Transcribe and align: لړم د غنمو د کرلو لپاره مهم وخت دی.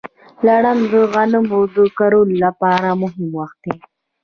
لړم 0.47 0.77
د 0.91 0.93
غنمو 1.13 1.59
د 1.75 1.77
کرلو 1.97 2.39
لپاره 2.43 2.87
مهم 3.01 3.27
وخت 3.37 3.57
دی. 3.63 3.73